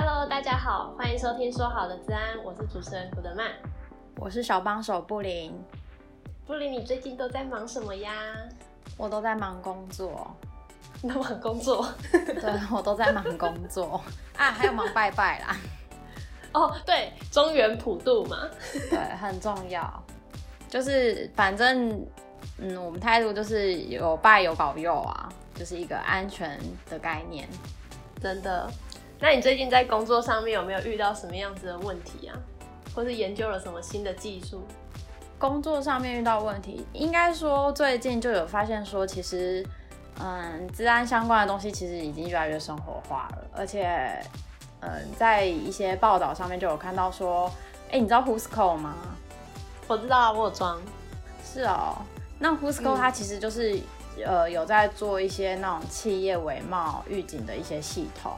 [0.00, 3.50] Hello，大家好，欢迎收听说好的治安，我是主持人古德曼，
[4.14, 5.52] 我是小帮手布林。
[6.46, 8.12] 布林，你最近都在忙什么呀？
[8.96, 10.32] 我都在忙工作，
[11.02, 11.84] 都忙工作？
[12.12, 14.00] 对，我都在忙工作
[14.36, 15.56] 啊，还有忙拜拜啦。
[16.54, 18.48] 哦，对，中原普渡嘛，
[18.88, 20.02] 对，很重要。
[20.68, 22.06] 就是反正，
[22.58, 26.56] 嗯，我们态度就是有拜有保佑啊，就是一个安全
[26.88, 27.48] 的概念。
[28.22, 28.70] 真的？
[29.20, 32.38] 那你最近在工作上面有没有遇到什么样子的问题啊？
[32.94, 34.62] 或是研究了什么新的技术？
[35.38, 39.64] 工作上面遇到问题，应该说最近就有发现说，其实，
[40.20, 44.20] 嗯，治安相关的东西其实已经越来越生活化了，而且，
[44.80, 47.46] 嗯，在一些报道上面就有看到说，
[47.88, 48.96] 哎、欸，你知道 Whoscall 吗？
[49.86, 50.80] 我知道啊，我有装。
[51.44, 51.96] 是哦，
[52.38, 53.76] 那 Whoscall 它其实就是、
[54.16, 58.32] 嗯，呃，有在做一些那种企业伪冒预警的一些系统。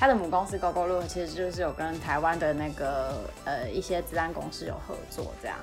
[0.00, 5.58] 它的母公司 Gogolook 其实就是有跟台湾的那个呃一些治安公司有合作这样。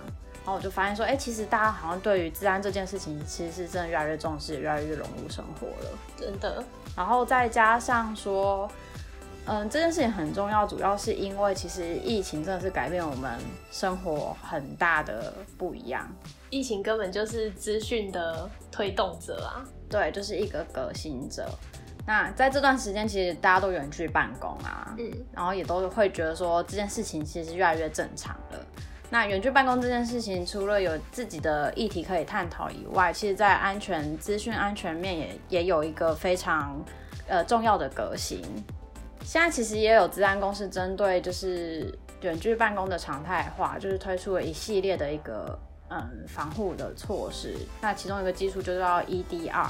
[0.45, 5.97] 然后我就发现说，哎、欸，其实大家好像对于治安这件事情，其实是真的越来越重视，越来越融入生活了。
[6.16, 6.63] 真的。
[6.95, 8.69] 然后再加上说，
[9.45, 13.39] 嗯，这件事情很重要，主要是因为其实疫情真的是改变我们
[13.72, 16.07] 生活很大的不一样。
[16.51, 19.66] 疫情根本就是资讯的推动者啊。
[19.89, 21.49] 对，就是一个革新者。
[22.08, 28.66] 那在这段时间，其实大家都远距办公啊，嗯，然后也都会觉得说这件事情其实越来越正常了。
[29.09, 36.81] 那远距办公这件事情，除了有自己的议题可以探讨以外，其实，在安全资讯安全面也也有一个非常
[37.28, 38.41] 呃重要的革新。
[39.25, 47.53] 现在其实也有资安公司针对就是远距办公的常态化，就是推出了一系列的一个嗯防护的措施。
[47.81, 49.67] 那其中一个技术就叫 EDR。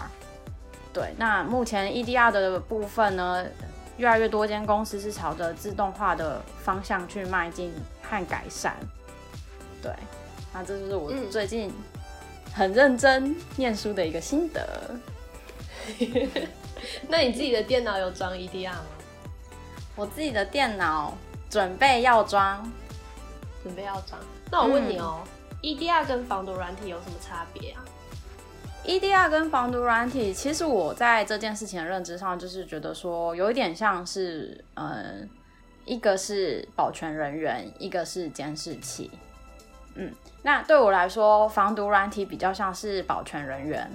[0.94, 3.46] 对，那目前 EDR 的部分呢，
[3.98, 8.76] 越来越多间公司是朝着自动化的方向去迈进和改善。
[9.82, 9.92] 对，
[10.54, 11.72] 那这就是我最近
[12.54, 14.92] 很认真念书的一个心得。
[16.00, 16.30] 嗯、
[17.08, 18.86] 那你自己的电脑有装 EDR 吗？
[19.96, 21.16] 我自己的电脑
[21.50, 22.72] 准备要装，
[23.64, 24.20] 准备要装。
[24.52, 27.84] 那我问你哦、喔嗯、，EDR 跟防毒软体有什么差别啊
[28.88, 35.30] ？EDR 跟防毒软体，其实我在这件事情的认知上，就是觉得说有一点像是，嗯，
[35.84, 39.12] 一个是保全人员，一个是监视器。
[39.96, 40.12] 嗯，
[40.42, 43.92] 那对我来说，防毒软体比较像是保全人员，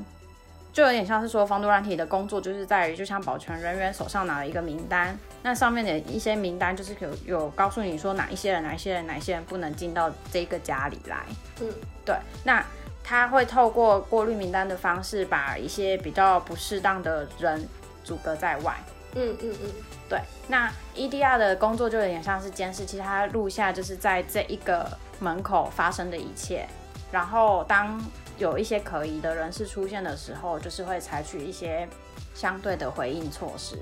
[0.74, 11.24] 就有点像是说，防毒软体的工作就是在于，就像保全人员手上拿了一个名单，那上面的一些名单就是有有告诉你说哪一些人、哪一些人、哪一些人不能进到这个家里来。
[11.62, 11.72] 嗯，
[12.04, 12.14] 对，
[12.44, 12.62] 那。
[13.04, 17.68] 他会透过过滤名单的方式，把一些比较不适当的人
[18.04, 18.76] 阻隔在外。
[19.14, 19.70] 嗯嗯嗯，
[20.08, 20.20] 对。
[20.48, 24.86] 那 EDR 的工作就有点像是监视器，它录下就是在这一个
[25.20, 26.66] 门口发生的一切，
[27.10, 28.02] 然后当
[28.38, 31.86] 有一些可疑的人士出现的时候，就是会采取一些
[32.34, 33.76] 相对的回应措施。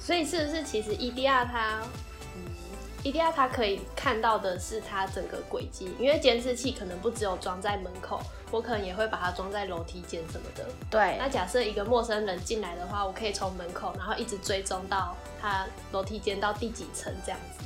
[0.00, 1.82] 所以是不是其实 EDR 它
[3.04, 8.20] ？EDR 它可以看到的是它整个轨迹，因为监视器可能不只有装在门口，
[8.50, 10.64] 我可能也会把它装在楼梯间什么的。
[10.90, 11.16] 对。
[11.18, 17.64] 那假设一个陌生人进来的话，我可以从门口，然后一直追踪到他楼梯间到第几层这样子。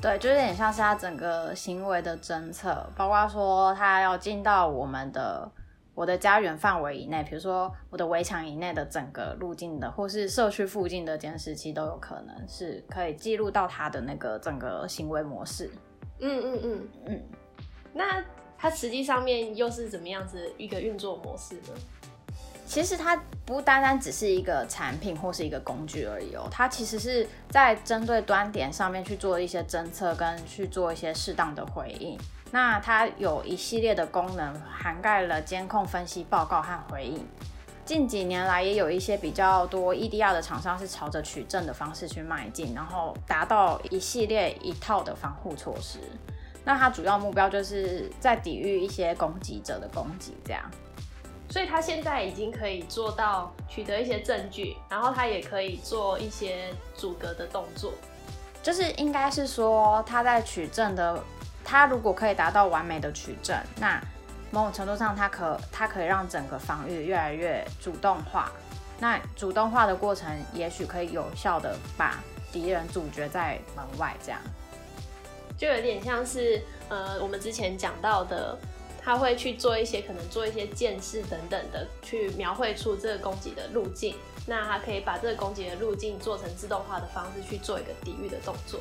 [0.00, 5.50] 对，就有点像是他整个行为的侦测，包括说他要进到我们的。
[5.98, 15.68] 我的家园范围以内，比如说我的围墙以内的整个路径的，或是社区附近的监视器，都有可能是可以记录到他的那个整个行为模式。
[16.20, 17.22] 嗯嗯嗯嗯。
[17.92, 18.24] 那
[18.56, 21.74] 它实际上面又是怎么样子一个运作模式呢？
[22.64, 32.16] 其实它不单单只是一个产品或是一个工具而已哦，它其实是在针对端点上面去做一些侦测，跟去做一些适当的回应。
[32.50, 37.26] 那它有一系列的功能，涵盖了监控、分析、报告和回应。
[37.84, 45.98] 近几年来，也有一些比较多 EDR 的厂商是朝着取证的方式去迈进，然后达到一系列一套的防护措施。
[46.64, 50.62] 那它主要目标就是在抵御一些攻击者的攻击，这样。
[51.50, 57.92] 所以它现在已经可以做到取得一些证据，然后它也可以做一些阻隔的动作。
[58.62, 61.22] 就是应该是说，它在取证的。
[61.70, 64.02] 它如果可以达到完美的取证，那
[64.50, 68.50] 某种程度上，它可它可以让整个防御越来越主动化。
[68.98, 72.18] 那主动化的过程，也许可以有效的把
[72.50, 74.40] 敌人阻绝在门外，这样
[75.58, 78.56] 就有点像是呃，我们之前讲到的，
[79.04, 84.16] 他会去做一些可能做一些监视等等的，去描绘出这个攻击的路径。
[84.46, 88.80] 那他可以把这个攻击的路径做成自动化的方式去做一个抵御的动作。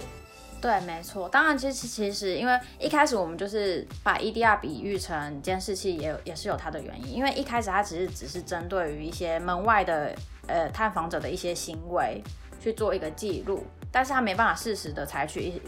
[0.59, 1.29] 对，没错。
[1.29, 7.13] 当然，其实其实因为一开始我们就是把 EDR 比喻成监视器也，也也是有它的原因。
[7.13, 10.15] 因为一开始它其实只是针对于一些门外的
[10.47, 12.21] 呃探访者的一些行为
[12.59, 15.61] 去做一个记录，但是它没办法适时的采取一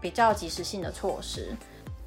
[0.00, 1.56] 比较及时性的措施。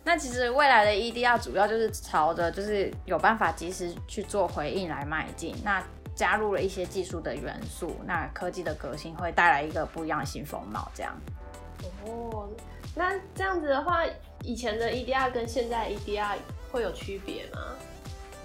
[0.03, 5.55] 那其实未来的 EDR 主要就是朝着就是有办法及时去做回应来迈进。
[5.63, 5.83] 那
[6.15, 11.13] 加入了一些技术的元素，那科技的革新会带来一个不一样的新风貌，这样。
[12.05, 12.49] 哦，
[12.95, 14.03] 那这样子的话，
[14.43, 16.35] 以前的 EDR 跟现在 EDR
[16.71, 17.59] 会有区别吗？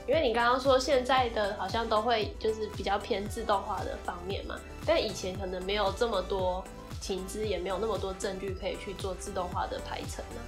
[0.06, 6.62] 因为你刚刚说现在的好像都会就是比较偏自动化的方面嘛，但以前可能没有这么多
[7.00, 10.40] 情资，也没有那么多证据可以去做自动化的排程呢。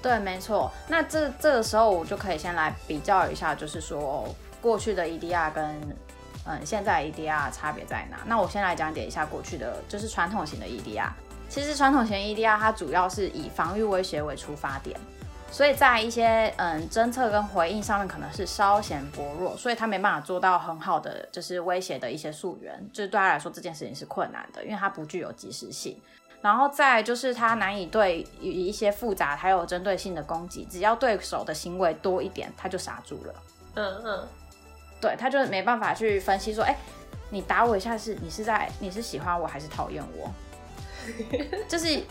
[0.00, 0.70] 对，没错。
[0.88, 5.64] 那这这个时候我就可以先来比较一下，就是说过去的 EDR 跟
[6.46, 8.18] 嗯现在 EDR 差别在哪？
[8.24, 11.10] 那我先来讲解一下过去的，就是传统型的 EDR。
[11.52, 14.98] 其实传统型 EDR 它主要是以防御威胁为出发点，
[15.50, 26.00] 所以在一些嗯侦测跟回应上面可能是稍显薄弱，所以它没办法做到很好的就是威胁的一些溯源，就是对他来说这件事情是困难的，因为它不具有及时性。
[26.40, 33.34] 然后再就是它难以对于一些复杂还有针对性的攻击，只要对手的行为多一点，它就傻住了。
[33.74, 34.28] 嗯嗯，
[35.02, 36.74] 对，他就没办法去分析说，哎，
[37.28, 40.32] 你打我一下是你是在你是喜欢我还是讨厌我？
[41.68, 42.02] 就是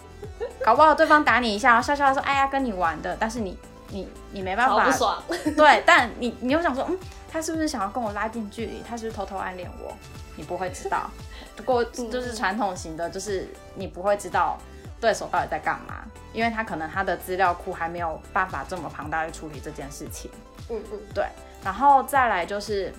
[0.63, 3.57] 搞不好对方打你一下，然后笑笑说：“哎呀，跟你玩的。”但是你
[3.89, 5.23] 你 你没办法，不爽。
[5.55, 6.97] 对，但你你又想说，嗯，
[7.31, 8.83] 他是不是想要跟我拉近距离？
[8.87, 9.93] 他是不是偷偷暗恋我？
[10.35, 11.09] 你不会知道。
[11.55, 14.57] 不过就是传统型的，就是你不会知道
[14.99, 16.03] 对手到底在干嘛，
[16.33, 20.31] 因为他可能他的资料库还没有办法这么庞大去处理这件事情。
[20.69, 21.25] 嗯嗯，对。
[21.63, 22.91] 然后再来就是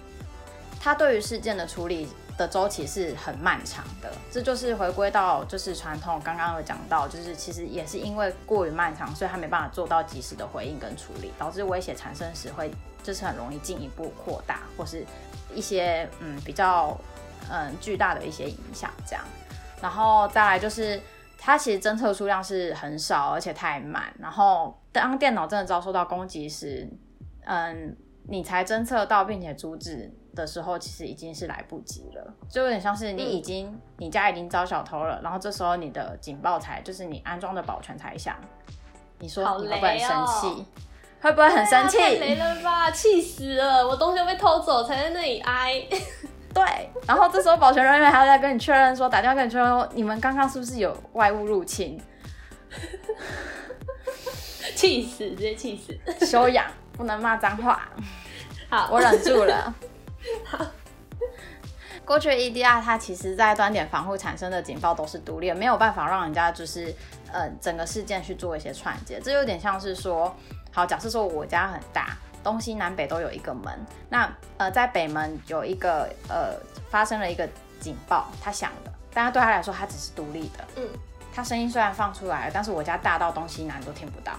[0.81, 2.09] 他对于事件的处理。
[2.39, 12.71] 的周期是很漫长的，这就是回归到就是传统，刚刚有讲到，就是其实也是因为过于漫长，所以他没办法做到及时的回应跟处理，导致威胁产生时会
[13.03, 15.05] 就是很容易进一步扩大，或是
[15.55, 16.99] 一些嗯比较
[17.51, 19.23] 嗯巨大的一些影响这样。
[19.81, 20.99] 然后再来就是
[21.39, 24.13] 它其实侦测数量是很少，而且太慢。
[24.19, 26.89] 然后当电脑真的遭受到攻击时，
[27.45, 27.95] 嗯，
[28.27, 30.11] 你才侦测到并且阻止。
[30.35, 38.37] 的时候，其实已经是来不及了，就有点像是你已经、嗯、你家已经遭小偷了，然后这时候你的警报才就是你安装的保全才响，
[39.19, 40.47] 你说你会不会生气？
[40.47, 40.67] 哦、
[41.21, 41.99] 会不会很生气？
[41.99, 43.87] 太雷了吧，气死了！
[43.87, 45.83] 我东西被偷走，才在那里挨。
[46.53, 46.65] 对，
[47.07, 52.01] 然后这时候保全人员还要再跟你确认说，打电话跟你确认说，你们刚刚是不是有外物入侵？
[54.75, 55.97] 气死，直接气死！
[56.27, 57.89] 修养，不能骂脏话。
[58.69, 59.73] 好，我忍住了。
[60.47, 60.67] 好，
[62.05, 66.95] 过去的 EDR 它其实在端点防护产生的警报都是独立的，没有办法让人家就是
[67.33, 69.21] 呃整个事件去做一些串接。
[69.21, 70.35] 这有点像是说，
[70.73, 73.79] 好，假设说我家很大，东西南北都有一个门，
[74.09, 76.55] 那呃在北门有一个呃
[76.91, 77.49] 发生了一个
[77.81, 80.89] 警报，它响了，但它对他来说它只是独立的，嗯，
[81.35, 84.33] 它声音虽然放出来了，但是我家大到东西南都听不到。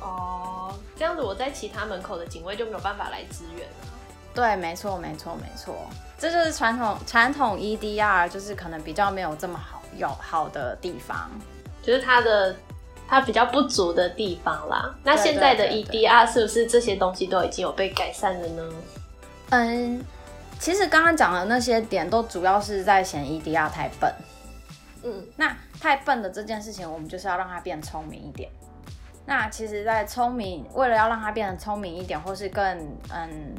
[0.00, 3.97] 哦，这样子我在其他门口的警卫就没有办法来支援了。
[4.34, 5.74] 对，没错，没错，没错，
[6.16, 11.28] 这就是传统传统 EDR，就是可能比较没有这么好有好的地方，
[11.82, 12.54] 就是它的
[13.08, 14.94] 它比较不足的地方啦。
[15.02, 18.72] 那现在的 EDR 是不是这些东西都已经有被改善了呢？
[19.50, 20.04] 嗯，
[20.60, 24.12] 其实刚刚讲的那些点都主要是在嫌 EDR 太笨。
[25.02, 28.48] 嗯，那太笨的这件事情，我们就是要让它变聪明一点。
[29.26, 32.64] 那其实，在聪明，为了要让它变得聪明一点，或是更
[33.10, 33.54] 嗯。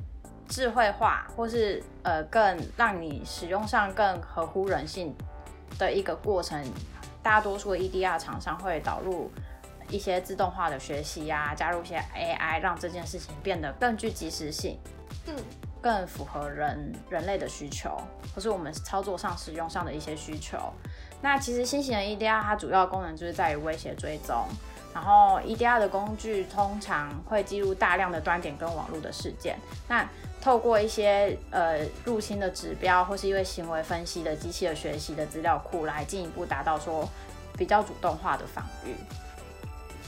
[0.50, 5.16] 智慧化，或是呃更让你使用上更合乎人性
[5.78, 6.62] 的一个过程，
[7.24, 9.32] 大多数的 EDR 厂商会导入
[9.90, 14.80] 一些自动化的学习呀、啊，加入一些 AI，让这件事情变得更具及时性，
[15.28, 15.36] 嗯，
[15.80, 17.96] 更符合人人类的需求，
[18.36, 20.58] 或是我们操作上使用上的一些需求。
[21.22, 24.46] 那其实新型的 EDR 它主要功能就是在于威胁追踪。
[24.92, 29.56] 然后 EDR 的工具通常会记录大量的端点跟网络的事件，
[29.88, 30.04] 那
[30.42, 37.08] 透过一些呃入侵的指标，或是因为行为分析的机器的学习的资料库，来进一步达到说
[37.58, 38.96] 比较主动化的防御。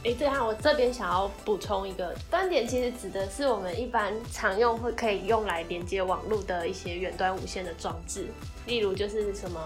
[0.03, 8.27] 哎，对啊，我这边想要补充一个端点，其实指的是我们一般常用会可以用来连接网络的一些远端无线的装置，
[8.65, 9.59] 例如就是什么。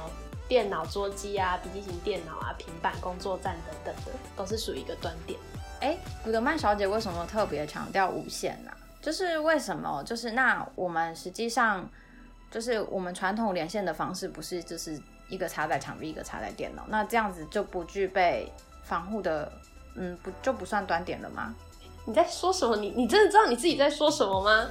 [0.48, 5.40] 电脑、桌机啊，笔记型电脑啊，平板、工作站等等的，都是属于一个端点。
[5.82, 8.72] 哎，古德曼小姐为什么特别强调无线呢？
[9.06, 10.02] 就是为什么？
[10.04, 11.88] 就是那我们实际上
[12.50, 18.52] 就是我们传统连线的方式，不是就是一个插在墙壁，一个插在电脑，那这样子就不具备
[18.84, 19.52] 防护的，
[19.94, 21.54] 嗯，不就不算端点了吗？
[22.06, 22.76] 你在说什么？
[22.78, 24.68] 你你真的知道你自己在说什么吗？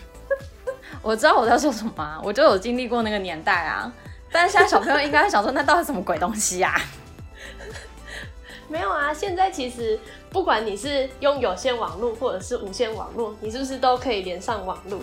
[1.00, 3.90] 我知道我在说什么啊，我就有经历过那个年代啊。
[4.30, 6.78] 但是现在小朋友应该想说，那到底什么鬼东西啊？
[8.68, 9.98] 没有啊，现在其实
[10.36, 15.00] 不管你是用有线网络或者是无线网络，你是不是都可以连上网络？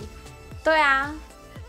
[0.62, 1.12] 对啊，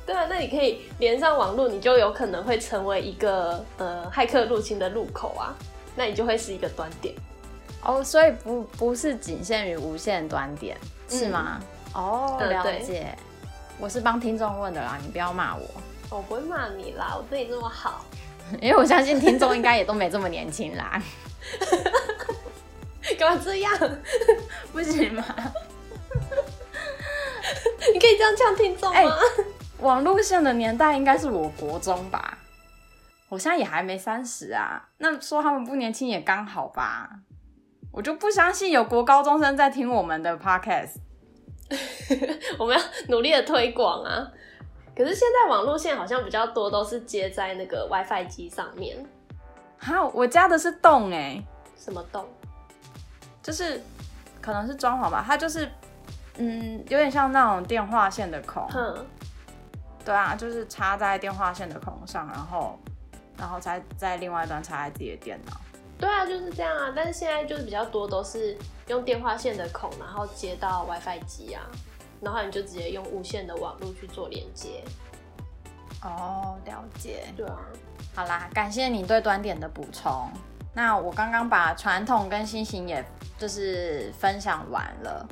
[0.06, 5.58] 对啊，那你可以连上网络，你就有可能会成为一个呃骇客入侵的入口啊，
[5.96, 7.16] 那你就会是一个端点。
[7.84, 10.78] 哦，所以不不是仅限于无线端点，
[11.10, 11.60] 是吗？
[11.96, 13.18] 嗯、哦，了解。
[13.80, 15.66] 我是帮听众问的啦，你不要骂我。
[16.12, 18.06] 我不会骂你啦，我对你这么好。
[18.62, 21.02] 因为我相信听众应该也都没这么年轻啦。
[23.20, 23.72] 干嘛这样？
[24.74, 25.24] 不行吗？
[27.94, 29.00] 你可以这样呛听众吗？
[29.00, 29.10] 欸，
[29.80, 32.38] 网路线的年代应该是我国中吧？
[33.30, 37.10] 我现在也还没三十啊，那说他们不年轻也刚好吧？
[37.92, 40.96] 我就不相信有国高中生在听我们的 podcast。
[42.60, 44.28] 我们要努力的推广啊！
[44.96, 48.98] 可是现在网路线好像比较多都是接在那个 WiFi 机上面。
[49.78, 51.48] 好，我家的是洞哎、欸，
[51.78, 52.28] 什么洞？
[53.46, 53.80] 就是
[54.42, 55.70] 可能是装潢吧，它就是
[56.38, 58.68] 嗯，有点像那种电话线的孔。
[58.74, 59.06] 嗯，
[60.04, 62.80] 对啊，就是插在电话线的孔上，然后
[63.38, 65.62] 然后再在另外一端插在自己的电脑。
[66.00, 66.92] 对啊，就是这样啊。
[66.96, 71.62] 但是现在就是比较多都是用电话线的孔，然后接到 WiFi 机啊，
[72.20, 74.84] 然后你就直接用无线的网络去做连接。
[76.02, 77.26] 哦，了解。
[77.38, 77.60] 对啊。
[78.16, 80.32] 好啦，感谢你对端点的补充。
[80.76, 83.04] 那我刚刚把传统跟新型也
[83.40, 85.26] 就是分享完了。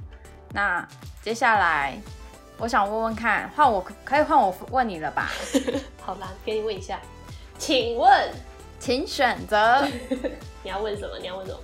[0.53, 0.87] 那
[1.21, 1.99] 接下来
[2.57, 5.29] 我想问问看，换我可以换我问你了吧？
[6.01, 6.97] 好吧，给你问一下，
[7.57, 8.31] 请问，
[8.79, 9.85] 请选择。
[10.63, 11.19] 你要问什么？
[11.19, 11.59] 你要问什么？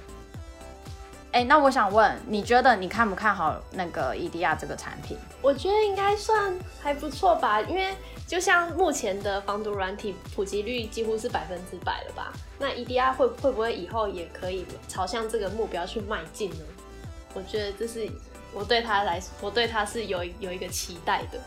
[1.31, 5.15] 哎、那我想问，你觉得你看不看好那个 EDR 这个产品？
[5.43, 7.93] 我觉得应该算还不错吧，因为
[8.25, 12.33] 就像目前的防毒软体普及率几乎是百分之百了吧？
[12.57, 16.65] 那 EDR 会会不会以后也可以朝向这个目标去迈进呢？
[17.35, 18.09] 我觉得这是
[18.51, 21.39] 我对他来，我对他是有有一个期待的。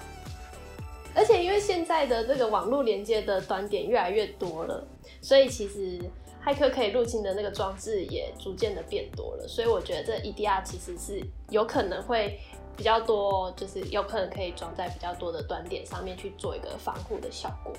[1.12, 4.86] 而且因为现在的这个网络连接的端点越来越多了，
[5.20, 6.00] 所以其实。
[6.44, 12.40] 骇客可以入侵的那个装置也逐渐的变多了，所以我觉得这 EDR 其实是有可能会
[12.76, 17.72] 比较多，就是有可能可以装在比较多的端点上面去做一个防护的效果。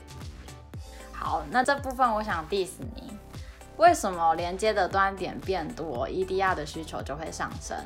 [1.12, 3.12] 好，那这部分我想 diss 你，
[3.76, 7.78] 为什么连接的端点变多，EDR 的需求就会上升？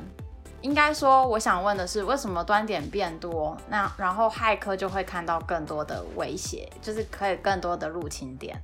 [0.60, 8.60] 应该说，我想问的是，为什么端点变多，那然后骇客就会看到更多的威胁，就是可以更多的入侵点。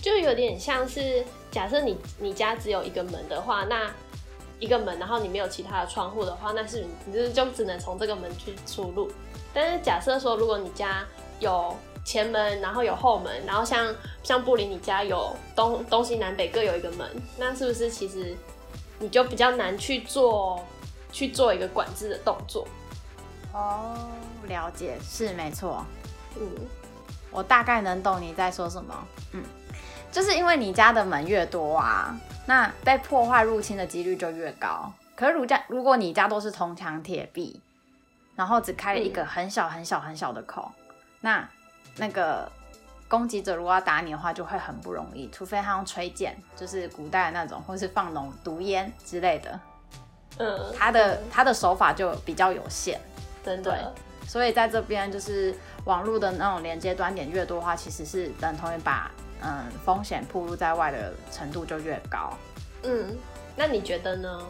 [0.00, 3.90] 就有点像是，假设你你家只有一个门的话，那
[4.60, 9.10] 一个门，然后你没有其他的窗户的话，那是你就是就只能从这个门去出入。
[9.52, 11.04] 但是假设说，如果你家
[11.40, 18.36] 有前门，然后有后门，然后像像布林你家有东东西南北各有一个门，那是不是其实
[18.98, 20.64] 你就比较难去做
[21.12, 22.66] 去做一个管制的动作？
[23.52, 23.96] 哦，
[24.46, 25.84] 了解，是没错。
[26.36, 26.48] 嗯，
[27.30, 28.94] 我大概能懂你在说什么。
[29.32, 29.42] 嗯。
[30.10, 34.90] 就是因为你家的门越多啊，那被破坏入侵的几率就越高。
[35.14, 37.60] 可是如家如果你家都是铜墙铁壁，
[38.34, 41.48] 然后只开了一个很小很小很小的口，嗯、那
[41.96, 42.50] 那个
[43.08, 49.60] 攻击者如果要打你的话，就会很不容易，除非他用吹剑，就是古代的那种，或是放浓毒烟之类的。
[50.38, 52.98] 嗯，他的、嗯、他的手法就比较有限，
[53.44, 53.72] 真的。
[53.72, 59.10] 对，所以在这边就是网络的那种连接端点越多的话，其实是等同于把。
[59.42, 62.32] 嗯，风险暴露在外的程度就越高。
[62.82, 63.16] 嗯，
[63.56, 64.40] 那你觉得呢？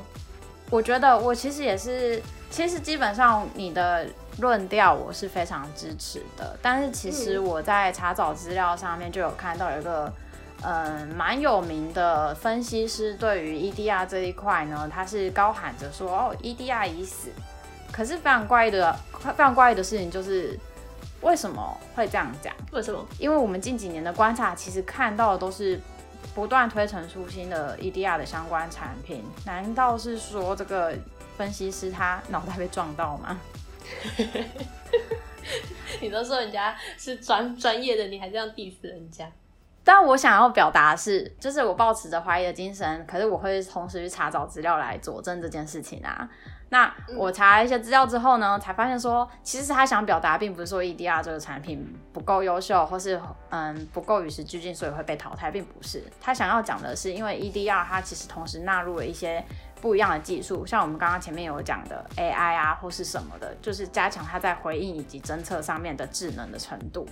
[0.70, 4.06] 我觉得我其实也是，其实基本上你的
[4.38, 6.56] 论调我是非常支持的。
[6.60, 10.12] 但是其实我在查找资料上面就有看到有一个
[10.62, 17.28] 嗯蛮有名的分析师，对于 EDR 这一块呢，他是高喊着说哦，EDR 已死。
[17.90, 20.58] 可是非常怪异的，非常怪异的事情就是。
[21.20, 22.54] 为什么会这样讲？
[22.72, 23.04] 为什么？
[23.18, 25.80] 因为我们近几年的观察，其实看到的都是
[26.34, 29.24] 不断推陈出新的 EDR 的相关产品。
[29.44, 30.96] 难道是说这个
[31.36, 33.38] 分析师他脑袋被撞到吗？
[36.00, 39.26] 你都说人家是专专业的，你还这样 diss 人家？
[39.82, 46.28] 但我想要表达的是，就是我抱持着怀疑的精神，可是我会同时去查找资料来佐证这件事情啊。
[46.70, 56.04] 那我查了一些资料之后呢，才发现说，其实他想表达并不是说 EDR 这个产品不够优秀，或是嗯不够与时俱进，所以会被淘汰，并不是。
[56.20, 59.42] 他想要讲的是，因为 EDR 它其实同时纳入了一些
[59.80, 67.08] 不一样的技术，像我们刚刚前面有讲的 AI 啊，或是什么的，就是加强它在回应以及侦测上面的智能的程度。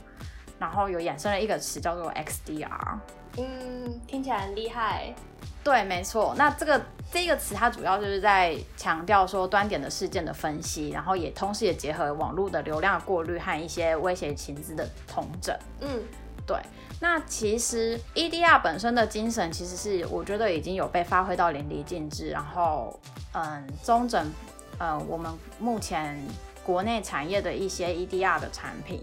[0.58, 2.98] 然后有衍生了一个词叫做 XDR，
[3.36, 5.14] 嗯，听起来很厉害。
[5.62, 6.34] 对，没错。
[6.38, 6.80] 那这个
[7.12, 15.56] 这个词它主要就是在强调说端点的事件的分析，然后也同时也结合网络的流量过滤和一些威胁情资的统整。
[15.80, 16.02] 嗯，
[16.46, 16.58] 对。
[17.00, 22.98] 那其实 EDR 本身的精神其实是我觉得已经有被发挥到淋漓尽致，然后
[23.32, 24.30] 嗯，中整
[24.78, 26.18] 呃我们目前
[26.64, 29.02] 国内产业的一些 EDR 的产品。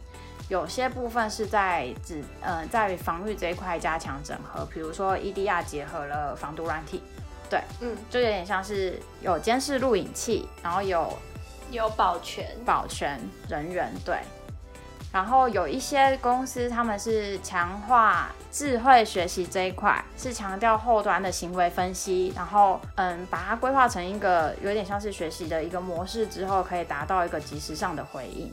[0.50, 7.02] 有些部分是在指呃，在防御这一块加强整合，比如说 EDR 结合了防毒软体，
[7.54, 11.14] 对，嗯，就有点像是有监视录影器，然后有
[11.70, 12.48] 有保全。
[12.66, 14.18] 保全人员，对，
[15.12, 28.52] 然后有一些公司他们是强化智慧学习这一块，是强调后端的行为分析，然后嗯，把它规划成一个有点像是学习的一个模式之后，可以达到一个及时上的回应。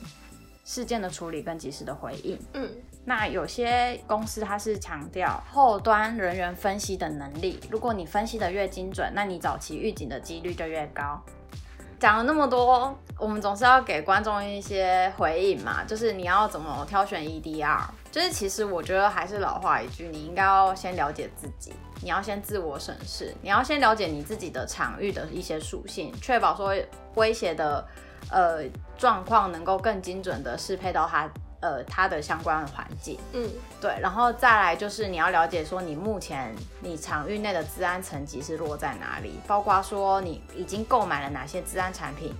[0.63, 2.69] 事件的处理跟及时的回应，嗯，
[3.03, 11.19] 那有些公司它是强调后端人员分析的能力，如果你分析的越精准，那你早期预警的几率就越高。
[11.99, 26.75] 讲了那么多，我们总是要给观众一些回应嘛，就是你要怎么挑选 EDR，就是其实我觉得还是老话一句，你应该要先了解自己，你要先自我审视，你要先了解你自己的场域的一些属性，确保说
[27.15, 27.83] 威胁的。
[28.31, 28.63] 呃，
[28.97, 33.19] 状况能够更精准的适配到它，呃，它的相关的环境。
[33.33, 33.47] 嗯，
[33.79, 42.33] 对，然后再来就是你要了解说，你目前你场域内的治安层级是落在哪里，包括说你已经购买了哪些治安产品。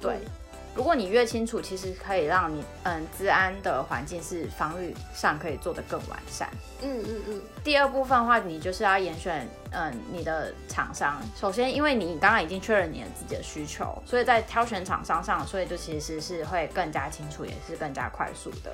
[0.00, 0.14] 对。
[0.14, 0.30] 嗯
[0.74, 6.48] 如果你越清楚，其实可以让你嗯，治安的环境是防御上可以做得更完善。
[6.80, 7.42] 嗯嗯嗯。
[7.62, 11.20] 第二部分的话，你就是要严选嗯你的厂商。
[11.34, 18.72] 首先，因为你刚刚已经确认你的自己的需求，所以在挑选厂商上，所以就其实是会更加清楚，也是更加快速的。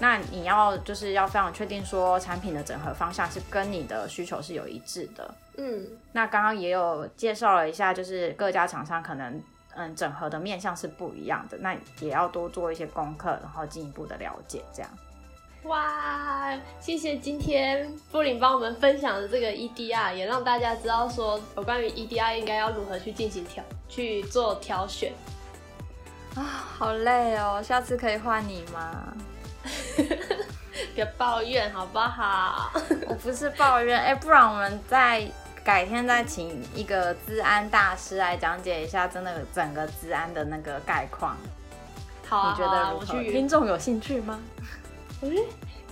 [0.00, 5.34] 那你要就是要非常确定说产品的整合方向是跟你的需求是有一致的。
[5.56, 5.86] 嗯。
[6.12, 9.42] 那刚刚也有介绍了一下，就是各家厂商可能。
[9.80, 14.90] 嗯，整合的面向是不一样的，那也要多做一些功课，然后进一步的了解，这样。
[15.64, 25.12] 哇，谢谢今天布林帮我们分享的这个 EDR，也让大家知道说有关于 EDR 应该要如何去进行挑去做挑选。
[26.34, 26.42] 啊，
[26.78, 29.12] 好累哦，下次可以换你吗？
[30.94, 32.70] 别抱怨好不好？
[33.08, 35.26] 我不是抱怨，哎、欸，不然我们再。
[35.64, 41.36] 改天再请一个治安大师来讲解一下，真的整个治安的那个概况。
[42.26, 43.22] 好啊，你觉得如何？
[43.30, 44.40] 听众有兴趣吗？
[45.22, 45.36] 嗯，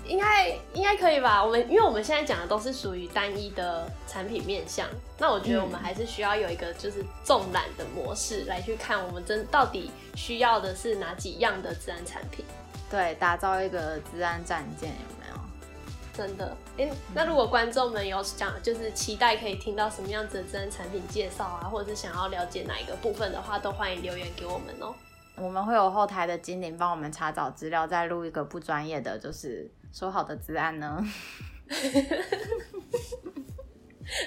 [0.07, 1.45] 应该应该可以吧。
[1.45, 4.87] 我们因为我们现在讲的都是属于单一的产品面向，
[5.19, 12.45] 那我觉得我们还是需要有一个就是纵览的模式来去看，我们真到底需要的是哪几样的自然产品？
[12.89, 15.37] 对，打造一个资安战舰有没有。
[16.15, 24.95] 真的，哎，那如果观众们有想就是期待可以听到什么样子的自然产品介绍啊，或者是想要了解哪一个部分的话，都欢迎留言给我们哦。
[25.37, 31.05] 我们会有后台的精灵帮我们查找资料，再录一个不专业的，就是说好的资案呢。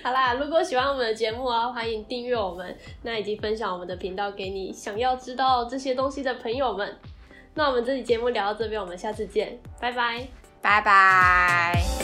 [0.04, 6.98] 好啦，如果喜欢我们的节目啊，欢迎订阅我们，那以及分享我们的频道给你想要知道这些东西的朋友们。
[7.56, 10.28] 那我们这期节目聊到这边，我们下次见，拜拜，
[10.62, 11.99] 拜拜。